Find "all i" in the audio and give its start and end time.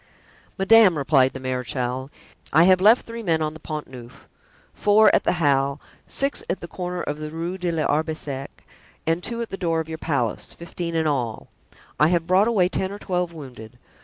11.05-12.07